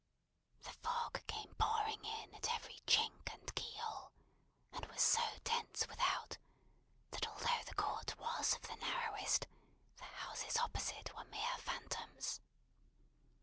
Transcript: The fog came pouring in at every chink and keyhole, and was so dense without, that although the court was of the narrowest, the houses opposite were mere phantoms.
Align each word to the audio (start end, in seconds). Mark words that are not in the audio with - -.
The 0.63 0.71
fog 0.73 1.21
came 1.27 1.53
pouring 1.59 2.03
in 2.03 2.33
at 2.33 2.49
every 2.55 2.79
chink 2.87 3.31
and 3.31 3.53
keyhole, 3.53 4.11
and 4.71 4.83
was 4.87 5.03
so 5.03 5.21
dense 5.43 5.87
without, 5.87 6.39
that 7.11 7.27
although 7.27 7.63
the 7.67 7.75
court 7.75 8.17
was 8.17 8.55
of 8.55 8.63
the 8.63 8.77
narrowest, 8.77 9.45
the 9.97 10.05
houses 10.05 10.57
opposite 10.57 11.15
were 11.15 11.25
mere 11.25 11.55
phantoms. 11.59 12.41